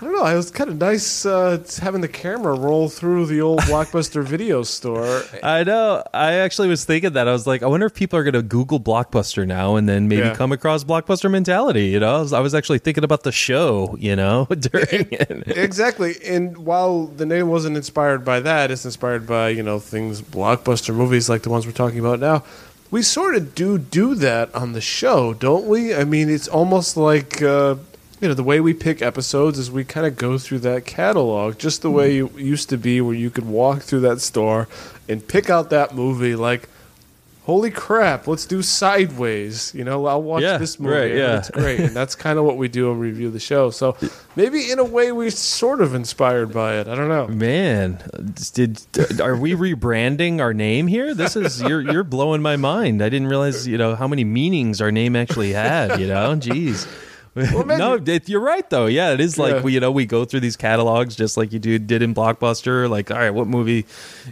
[0.00, 0.24] I don't know.
[0.26, 4.62] It was kind of nice uh, having the camera roll through the old Blockbuster Video
[4.62, 5.22] store.
[5.42, 6.04] I know.
[6.14, 7.26] I actually was thinking that.
[7.26, 10.06] I was like, I wonder if people are going to Google Blockbuster now and then
[10.06, 10.36] maybe Yeah.
[10.36, 11.86] come across Blockbuster mentality.
[11.86, 13.96] You know, I was, I was actually thinking about the show.
[13.98, 15.42] You know, during it.
[15.48, 16.14] exactly.
[16.24, 20.94] And while the name wasn't inspired by that, it's inspired by you know things blockbuster
[20.94, 22.44] movies like the ones we're talking about now.
[22.92, 25.92] We sort of do do that on the show, don't we?
[25.92, 27.74] I mean, it's almost like uh,
[28.20, 31.58] you know the way we pick episodes is we kind of go through that catalog,
[31.58, 32.38] just the way hmm.
[32.38, 34.68] it used to be, where you could walk through that store
[35.08, 36.68] and pick out that movie like.
[37.44, 38.26] Holy crap!
[38.26, 39.74] Let's do Sideways.
[39.74, 40.94] You know, I'll watch Yeah, this movie.
[40.94, 41.38] right, yeah.
[41.38, 43.70] it's great, and that's kind of what we do and review the show.
[43.70, 43.96] So
[44.36, 46.88] maybe in a way we're sort of inspired by it.
[46.88, 47.26] I don't know.
[47.26, 48.02] Man,
[48.52, 48.82] did
[49.22, 51.14] are we rebranding our name here?
[51.14, 53.02] This is you're you're blowing my mind.
[53.02, 55.98] I didn't realize you know how many meanings our name actually had.
[55.98, 56.86] You know, jeez.
[57.66, 58.86] no, it, you're right though.
[58.86, 59.62] Yeah, it is like Yeah.
[59.62, 62.88] we, you know, we go through these catalogs just like you do did in Blockbuster.
[62.88, 63.86] Like, all right, what movie,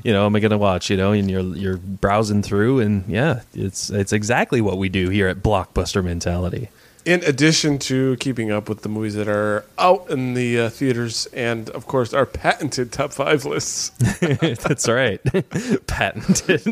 [0.05, 0.91] you know, am I gonna watch?
[0.91, 5.09] You know, and you're you're browsing through, and yeah, it's it's exactly what we do
[5.09, 6.69] here at Blockbuster Mentality.
[7.07, 11.27] In addition to keeping up with the movies that are out in the uh, theaters,
[11.33, 13.91] and of course our patented top five lists.
[14.21, 15.21] That's right,
[15.87, 16.65] patented.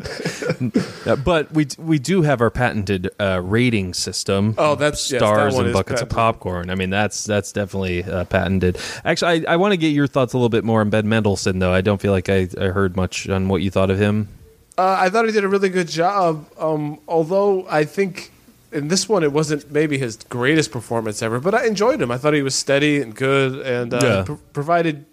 [1.25, 4.57] but we we do have our patented uh, rating system.
[4.59, 6.03] Oh, that's- yes, that stars and buckets patented.
[6.03, 6.69] of popcorn.
[6.69, 8.77] I mean, that's that's definitely uh, patented.
[9.05, 11.61] Actually, I, I want to get your thoughts a little bit more on Ben Mendelsohn,
[11.61, 11.73] though.
[11.73, 14.29] I don't feel like I, I heard much on what you thought of him.
[14.77, 16.47] Uh, I thought he did a really good job.
[16.59, 18.33] Um, although I think
[18.75, 22.11] in this one it wasn't maybe his greatest performance ever, but I enjoyed him.
[22.11, 24.23] I thought he was steady and good, and uh, Yeah.
[24.27, 25.05] pro- provided.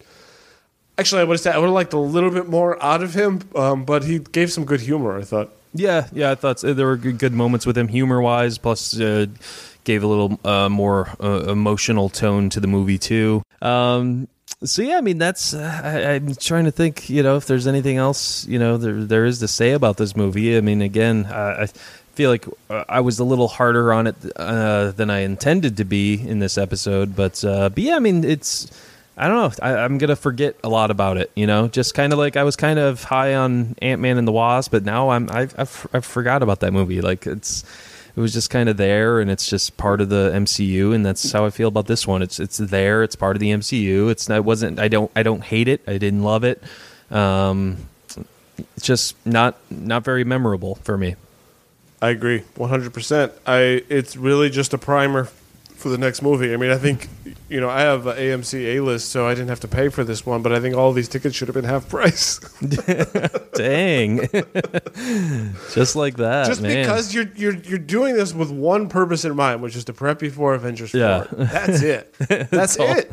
[0.98, 3.14] Actually, I would have said I would have liked a little bit more out of
[3.14, 5.18] him, um, but he gave some good humor.
[5.18, 5.50] I thought.
[5.74, 8.58] Yeah, yeah, I thought there were good, moments with him, humor wise.
[8.58, 9.28] Plus, uh,
[9.86, 13.42] gave a little uh, more uh, emotional tone to the movie too.
[13.62, 14.28] Um,
[14.64, 15.54] so yeah, I mean that's.
[15.54, 19.04] Uh, I, I'm trying to think, you know, if there's anything else, you know, there
[19.06, 20.58] there is to say about this movie.
[20.58, 21.68] I mean, again, uh, I
[22.14, 25.86] feel like uh, I was a little harder on it uh, than I intended to
[25.86, 28.70] be in this episode, but uh, but yeah, I mean, it's.
[29.18, 29.66] I don't know.
[29.66, 31.32] I, I'm gonna forget a lot about it.
[31.36, 34.28] You know, just kind of like I was kind of high on Ant Man and
[34.28, 37.02] the Wasp, but now I'm I've, I've I've forgot about that movie.
[37.02, 37.64] Like it's
[38.16, 41.32] it was just kind of there, and it's just part of the MCU, and that's
[41.32, 42.22] how I feel about this one.
[42.22, 43.04] It's it's there.
[43.04, 44.10] It's part of the MCU.
[44.10, 44.38] It's not.
[44.38, 44.80] It wasn't.
[44.80, 45.12] I don't.
[45.16, 45.82] I don't hate it.
[45.88, 46.64] I didn't love it.
[47.12, 47.78] Um,
[48.76, 51.16] it's just not not very memorable for me.
[52.02, 53.32] I agree, one hundred percent.
[53.46, 55.26] I it's really just a primer
[55.76, 56.54] for the next movie.
[56.54, 57.08] I mean, I think
[57.50, 60.04] you know I have a AMC A list, so I didn't have to pay for
[60.04, 62.40] this one, but I think all these tickets should have been half price.
[63.56, 64.18] Dang,
[65.74, 66.84] just like that, just man.
[66.84, 70.22] because you're you're you're doing this with one purpose in mind, which is to prep
[70.22, 71.24] you for Avengers Yeah.
[71.24, 71.46] Four.
[71.46, 72.14] That's it.
[72.50, 72.88] That's all.
[72.98, 73.12] it.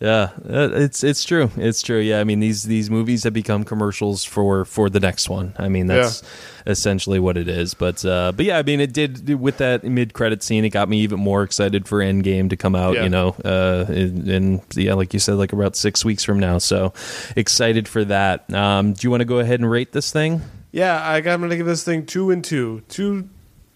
[0.00, 1.50] Yeah, uh, it's it's true.
[1.56, 1.98] It's true.
[2.00, 5.54] Yeah, I mean these these movies have become commercials for for the next one.
[5.58, 6.22] I mean that's
[6.68, 7.74] essentially what it is.
[7.74, 10.64] But uh, but yeah, I mean it did with that mid credit scene.
[10.64, 12.94] It got me even more excited for Endgame to come out.
[12.94, 13.04] Yeah.
[13.04, 16.58] You know, uh, in, in yeah, like you said, like about six weeks from now.
[16.58, 16.92] So
[17.34, 18.52] excited for that.
[18.52, 20.42] Um, do you want to go ahead and rate this thing?
[20.70, 23.28] Yeah, I got, I'm gonna give this thing two and two, two,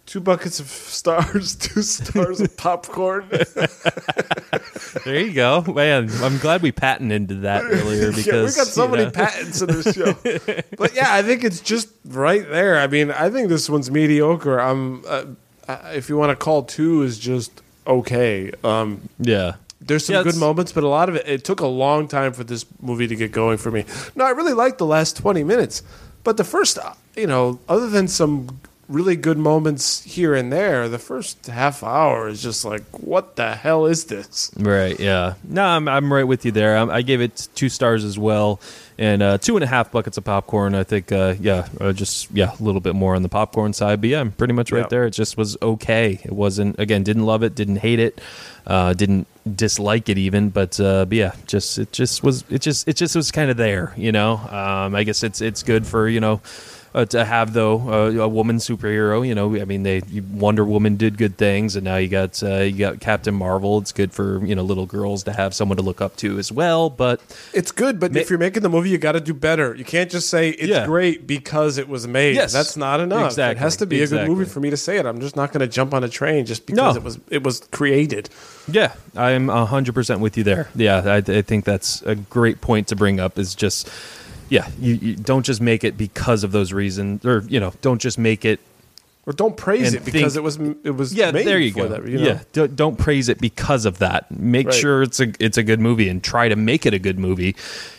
[0.07, 3.29] two buckets of stars, two stars of popcorn.
[5.05, 6.11] There you go, man.
[6.21, 9.11] I'm glad we patented that earlier because yeah, we got so many know.
[9.11, 10.13] patents in this show.
[10.77, 12.79] but yeah, I think it's just right there.
[12.79, 14.61] I mean, I think this one's mediocre.
[14.61, 15.25] I'm, uh,
[15.67, 18.53] uh, if you want to call two, is just okay.
[18.63, 19.55] Um, yeah.
[19.81, 22.33] There's some Yeah, good moments, but a lot of it it took a long time
[22.33, 23.85] for this movie to get going for me.
[24.15, 25.83] No, I really liked the last 20 minutes,
[26.23, 30.89] but the first, uh, you know, other than some really good moments here and there,
[30.89, 34.51] the first half hour is just like, what the hell is this?
[34.59, 34.99] Right.
[34.99, 35.35] Yeah.
[35.45, 36.77] No, I'm I'm right with you there.
[36.77, 38.61] i I gave it two stars as well,
[38.99, 40.75] and uh, two and a half buckets of popcorn.
[40.75, 41.11] I think.
[41.13, 41.69] Uh, yeah.
[41.81, 44.53] Uh, just yeah, a little bit more on the popcorn side, but yeah, I'm pretty
[44.53, 44.89] much right Yeah.
[44.89, 45.07] there.
[45.07, 46.21] It just was okay.
[46.25, 47.03] It wasn't again.
[47.03, 47.55] Didn't love it.
[47.55, 48.21] Didn't hate it.
[48.67, 50.51] Uh, didn't dislike it even.
[50.51, 52.45] But uh, but yeah, just it just was.
[52.51, 53.95] It just it just was kind of there.
[53.97, 54.37] You know.
[54.37, 56.41] Um, I guess it's it's good for you know.
[56.95, 60.97] Uh, to have though uh, a woman superhero, you know, I mean, they Wonder Woman
[60.97, 63.79] did good things, and now you got uh, you got Captain Marvel.
[63.79, 66.53] It's good for you know little girls to have someone to look up to as
[66.53, 66.91] well.
[66.91, 67.23] But
[67.55, 69.75] It's good, but Ma- if you're making the movie, you got to do better.
[69.75, 70.85] You can't just say it's Yeah.
[70.85, 72.35] great because it was made.
[72.35, 72.53] Yes.
[72.53, 73.25] That's not enough.
[73.31, 73.59] Exactly.
[73.59, 75.07] It has to be a good movie for me to say it.
[75.07, 77.01] I'm just not going to jump on a train just because No.
[77.01, 78.29] it was it was created.
[78.69, 80.69] yeah, I'm hundred percent with you there.
[80.75, 83.39] Yeah, I, I think that's a great point to bring up.
[83.39, 83.89] Is just
[84.53, 88.01] yeah, you, you don't just make it because of those reasons, or you know, don't
[88.01, 88.61] just make it
[89.27, 91.89] Or don't praise it because think- it was it was yeah made there you go
[91.89, 92.27] That, you know?
[92.27, 94.75] yeah don't, don't praise it because of that make Right.
[94.83, 97.55] sure it's a it's a good movie and try to make it a good movie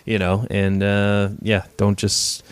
[0.05, 2.43] you know and uh yeah don't just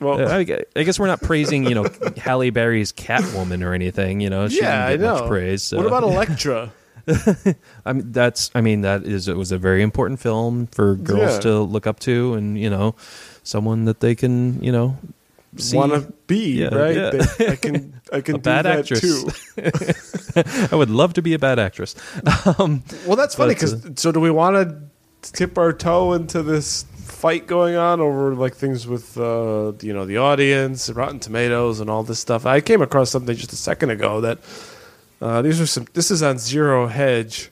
[0.00, 1.86] Well, Uh, I, I guess we're not praising you know
[2.16, 5.20] Halle Berry's Catwoman or anything you know she yeah, I didn't get know.
[5.20, 5.76] much praise so.
[5.76, 6.72] What about Elektra?
[7.84, 11.34] I mean that's I mean that is it was a very important film for girls
[11.34, 11.40] Yeah.
[11.52, 12.94] to look up to and you know
[13.44, 14.96] someone that they can you know
[15.72, 16.96] Want to be Yeah, right?
[16.96, 17.10] yeah.
[17.10, 19.00] They- I can I can A do bad that actress.
[19.00, 19.30] too.
[20.72, 21.94] I would love to be a bad actress
[22.58, 26.82] um Well, that's funny because so do we want to tip our toe into this
[26.96, 31.88] fight going on over like things with uh, you know the audience, Rotten Tomatoes, and
[31.88, 32.46] all this stuff?
[32.46, 34.38] I came across something just a second ago that
[35.22, 35.86] uh, these are some.
[35.94, 37.50] This is on Zero Hedge.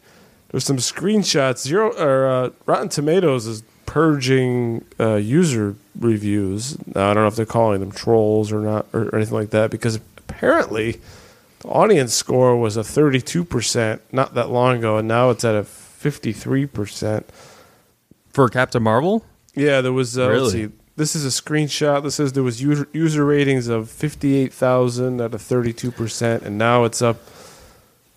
[0.50, 1.58] There's some screenshots.
[1.62, 6.76] Zero or uh, Rotten Tomatoes is purging uh, user reviews.
[6.94, 9.50] Now, I don't know if they're calling them trolls or not or, or anything like
[9.50, 11.00] that because apparently
[11.60, 15.62] the audience score was a 32% not that long ago, and now it's at a
[15.62, 17.24] 53%.
[18.32, 19.24] for Captain Marvel
[19.54, 20.16] Yeah, there was.
[20.18, 20.50] Uh, let's Really?
[20.68, 20.72] see.
[20.96, 22.02] This is a screenshot.
[22.02, 27.00] This says there was user, user ratings of 58,000 at a 32%, and now it's
[27.00, 27.16] up.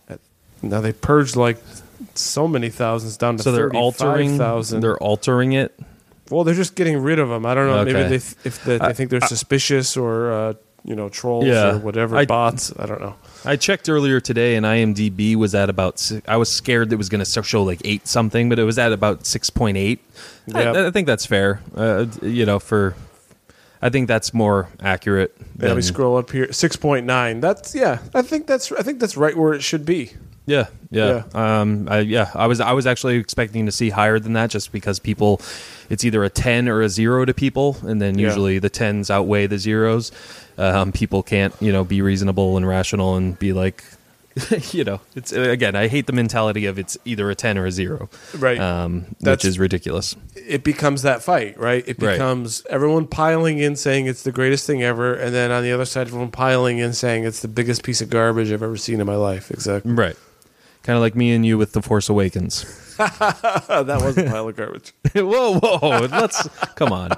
[0.09, 0.19] At,
[0.61, 1.57] now they purged like
[2.15, 4.79] so many thousands down to so they're altering 35,000.
[4.81, 5.79] they're altering it
[6.29, 7.45] Well, they're just getting rid of them.
[7.45, 7.83] I don't know.
[7.85, 11.45] Maybe they th- if they, they I- think they're suspicious or uh, you know trolls
[11.45, 11.75] Yeah.
[11.75, 12.73] or whatever I- bots.
[12.79, 13.15] I don't know.
[13.43, 16.11] I checked earlier today, and IMDb was at about.
[16.27, 18.91] I was scared it was going to show like eight something, but it was at
[18.91, 19.99] about six point eight.
[20.47, 20.75] Yep.
[20.75, 21.61] I, I think that's fair.
[21.75, 22.95] Uh, you know, for
[23.83, 25.35] I think that's more accurate.
[25.59, 26.51] Yeah, let me scroll up here.
[26.51, 27.39] Six point nine.
[27.39, 27.99] That's yeah.
[28.15, 30.11] I think that's I think that's right where it should be.
[30.47, 32.29] Yeah, yeah, Um, I, yeah.
[32.35, 35.41] I was I was actually expecting to see higher than that, just because people,
[35.89, 38.27] it's either a ten or a zero to people, and then Yeah.
[38.27, 40.11] usually the tens outweigh the zeros.
[40.57, 43.83] Um, people can't, you know, be reasonable and rational and be like,
[44.71, 45.75] you know, it's again.
[45.75, 48.59] I hate the mentality of it's either a ten or a zero, Right.
[48.59, 50.15] Um, which is ridiculous.
[50.35, 51.83] it becomes that fight, right?
[51.87, 52.11] It Right.
[52.13, 55.85] becomes everyone piling in saying it's the greatest thing ever, and then on the other
[55.85, 59.07] side, everyone piling in saying it's the biggest piece of garbage I've ever seen in
[59.07, 59.49] my life.
[59.51, 59.91] Exactly.
[59.91, 60.15] Right.
[60.85, 62.61] Kind of like me and you with the Force Awakens.
[62.97, 64.93] that was a pile of garbage.
[65.15, 66.07] whoa, whoa!
[66.11, 67.09] Let's come on.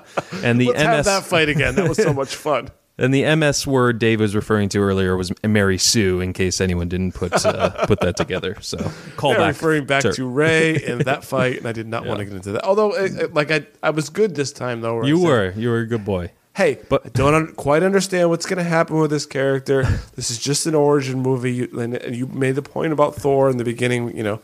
[0.41, 1.75] And the Let's have MS that fight again.
[1.75, 2.69] That was so much fun.
[2.99, 6.87] And the MS word Dave was referring to earlier was Mary Sue, in case anyone
[6.89, 8.57] didn't put uh, put that together.
[8.61, 8.77] So
[9.17, 12.07] call Yeah, back, referring back to- to Rey and that fight, and I did not
[12.07, 12.63] want to get into that.
[12.63, 14.95] Although, it, it- like I, I was good this time though.
[14.95, 16.31] where I you said, were you were a good boy.
[16.57, 19.83] Hey, But- I don't un- quite understand what's going to happen with this character.
[20.15, 23.47] This is just an origin movie, you, and, and you made the point about Thor
[23.51, 24.17] in the beginning.
[24.17, 24.39] You know,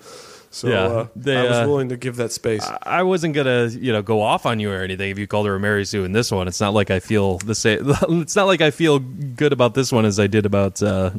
[0.52, 2.63] so Yeah, uh, they, I was uh, willing to give that space.
[2.84, 5.56] I wasn't gonna you know go off on you or anything if you called her
[5.56, 6.47] a Mary Sue in this one.
[6.47, 7.80] It's not like I feel the same.
[8.21, 11.10] It's not like I feel good about this one as I did about uh,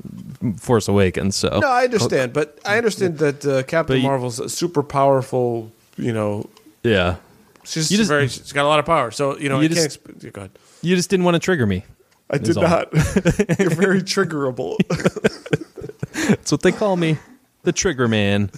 [0.60, 1.34] Force Awakens.
[1.34, 5.72] So no, I understand, but I understand that uh, Captain you- Marvel's a super powerful.
[5.96, 6.48] You know,
[6.84, 7.16] yeah,
[7.64, 8.28] she's just- very.
[8.28, 9.10] She's got a lot of power.
[9.10, 10.50] So you know, You just- Exp- go ahead.
[10.84, 11.84] You just didn't want to trigger me.
[12.30, 12.92] I did not.
[13.58, 14.76] You're very triggerable.
[16.28, 17.18] That's what they call me,
[17.62, 18.50] the Trigger Man.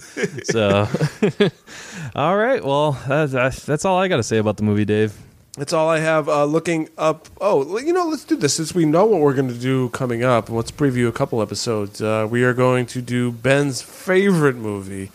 [0.43, 0.87] So,
[2.15, 2.63] all right.
[2.63, 5.17] Well, that's, that's that's all I got to say about the movie, Dave.
[5.57, 6.29] That's all I have.
[6.29, 7.27] Uh, looking up.
[7.41, 10.23] Oh, you know, let's do this since we know what we're going to do coming
[10.23, 10.49] up.
[10.49, 11.99] Let's preview a couple episodes.
[12.01, 15.11] Uh, we are going to do Ben's favorite movie.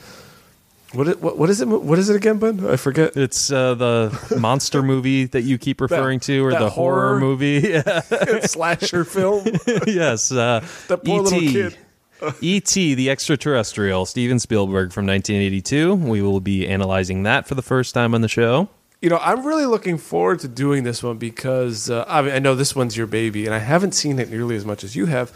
[0.93, 1.69] What is, what, what is it?
[1.69, 2.67] What is it again, Ben?
[2.67, 3.17] I forget.
[3.17, 7.21] It's uh, the monster movie that you keep referring to, or the horror, horror?
[7.21, 7.81] movie.
[8.43, 9.45] Slasher film.
[9.87, 10.31] yes.
[10.31, 11.53] Uh, That poor little E.T..
[11.53, 11.79] kid.
[12.41, 12.95] E.T.
[12.95, 15.95] the Extraterrestrial, Steven Spielberg from 1982.
[15.95, 18.69] We will be analyzing that for the first time on the show.
[19.01, 22.39] You know, I'm really looking forward to doing this one because uh, I, mean, I
[22.39, 25.07] know this one's your baby, and I haven't seen it nearly as much as you
[25.07, 25.33] have.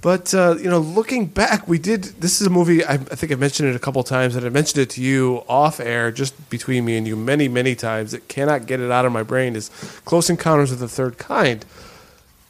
[0.00, 2.04] But uh, you know, looking back, we did.
[2.04, 2.84] This is a movie.
[2.84, 5.42] I, I think I mentioned it a couple times, and I mentioned it to you
[5.48, 8.14] off air, just between me and you, many, many times.
[8.14, 9.56] It cannot get it out of my brain.
[9.56, 9.70] Is
[10.04, 11.64] Close Encounters of the Third Kind,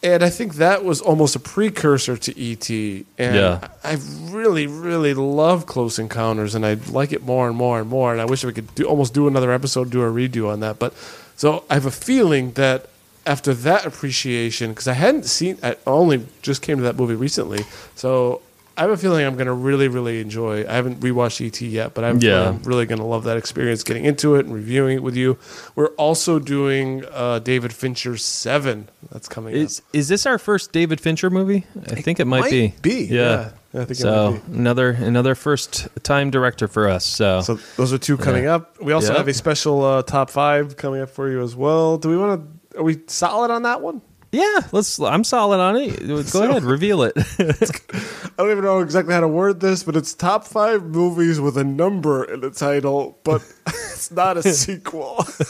[0.02, 2.68] and I think that was almost a precursor to ET.
[2.68, 3.68] And Yeah.
[3.82, 7.88] I I really, really love Close Encounters, and I like it more and more and
[7.88, 8.12] more.
[8.12, 10.78] And I wish we could do almost do another episode, do a redo on that.
[10.78, 10.92] But
[11.36, 12.90] so I have a feeling that
[13.28, 17.64] after that appreciation, because I hadn't seen, I only just came to that movie recently,
[17.94, 18.40] so
[18.76, 20.64] I have a feeling I'm going to really, really enjoy.
[20.68, 22.48] I haven't rewatched ET yet, but I'm, Yeah.
[22.50, 25.36] I'm really going to love that experience, getting into it and reviewing it with you.
[25.74, 28.88] We're also doing uh, David Fincher's Seven.
[29.10, 29.60] That's coming up.
[29.60, 31.66] Is is this our first David Fincher movie?
[31.90, 32.74] I think it might, might be.
[32.82, 33.50] be, yeah.
[33.74, 37.04] I think it so another another first time director for us.
[37.04, 38.54] So, So those are two coming Yeah.
[38.54, 38.80] up.
[38.80, 39.18] We also Yeah.
[39.18, 41.98] have a special uh, top five coming up for you as well.
[41.98, 42.57] Do we want to?
[42.78, 44.00] Are we solid on that one?
[44.30, 45.00] yeah, let's.
[45.00, 46.06] I'm solid on it.
[46.06, 47.12] Go So- ahead, reveal it.
[47.38, 51.56] I don't even know exactly how to word this, but it's top five movies with
[51.56, 53.42] a number in the title, but
[53.92, 55.16] it's not a sequel.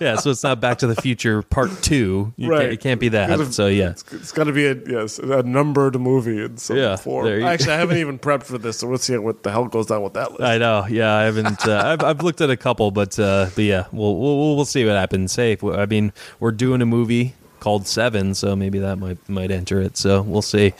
[0.00, 2.32] yeah, so it's not Back to the Future Part Two.
[2.36, 2.60] You Right.
[2.62, 3.30] can't, it can't be that.
[3.30, 6.76] Of- So yeah, It's, it's got to be a yes, a numbered movie in some
[6.76, 7.26] Yeah, form.
[7.42, 10.02] Actually, I haven't even prepped for this, so we'll see what the hell goes down
[10.02, 10.42] with that list.
[10.42, 10.86] I know.
[10.88, 11.66] Yeah, I haven't.
[11.66, 14.84] Uh, I've, I've looked at a couple, but uh, but yeah, we'll, we'll we'll see
[14.84, 15.34] what happens.
[15.36, 19.50] Hey, if- I mean, we're doing a movie called Seven, so maybe that might might
[19.50, 19.96] enter it.
[19.96, 20.74] So we'll see.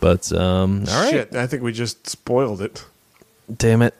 [0.00, 2.84] But um, all right, Shit, I think we just spoiled it.
[3.54, 3.94] damn it.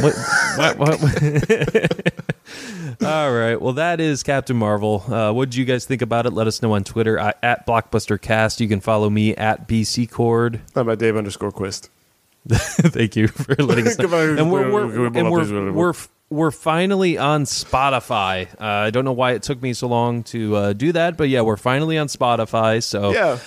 [0.00, 0.14] What?
[0.56, 2.12] what, what?
[3.04, 3.60] All right.
[3.60, 5.02] Well, that is Captain Marvel.
[5.06, 6.30] Uh, what did you guys think about it?
[6.32, 8.60] Let us know on Twitter uh, at BlockbusterCast.
[8.60, 10.60] You can follow me at BC Cord.
[10.74, 11.90] I'm at Dave underscore Quist.
[12.48, 14.36] Thank you for letting us know.
[14.36, 15.92] And we're we're, and we're, we're
[16.30, 18.48] we're finally on Spotify.
[18.60, 21.28] Uh, I don't know why it took me so long to uh, do that, but
[21.28, 22.82] yeah, we're finally on Spotify.
[22.82, 23.38] So Yeah.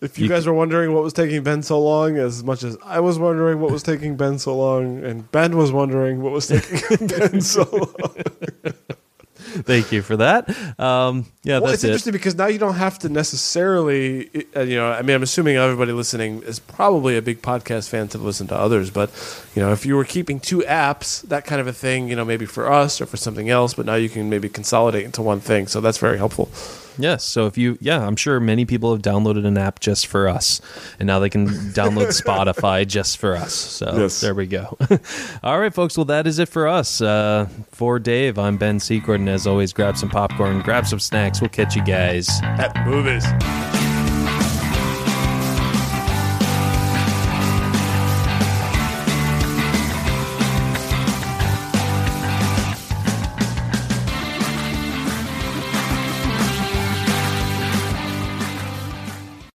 [0.00, 2.78] If you, You guys were wondering what was taking Ben so long, as much as
[2.84, 6.46] I was wondering what was taking Ben so long, and Ben was wondering what was
[6.46, 8.14] taking Ben so long.
[9.64, 10.48] thank you for that.
[10.80, 11.86] Um, yeah, Well, that's it's it.
[11.88, 15.56] interesting because now you don't have to necessarily, uh, you know, I mean, I'm assuming
[15.56, 19.10] everybody listening is probably a big podcast fan to listen to others, but,
[19.54, 22.24] you know, if you were keeping two apps, that kind of a thing, you know,
[22.24, 25.40] maybe for us or for something else, but now you can maybe consolidate into one
[25.40, 25.66] thing.
[25.66, 26.48] So that's very helpful.
[26.98, 27.24] Yes.
[27.24, 30.60] So if you, yeah, I'm sure many people have downloaded an app just for us,
[30.98, 33.54] and now they can download Spotify just for us.
[33.54, 34.20] So Yes.
[34.20, 34.76] there we go.
[35.42, 35.96] All right, folks.
[35.96, 37.00] Well, that is it for us.
[37.00, 41.40] Uh, for Dave, I'm Ben Secord, and as always, grab some popcorn, grab some snacks.
[41.40, 42.28] We'll catch you guys.
[42.42, 43.24] At movies.